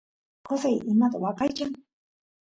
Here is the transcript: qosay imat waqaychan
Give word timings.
qosay 0.47 0.75
imat 0.91 1.13
waqaychan 1.23 1.71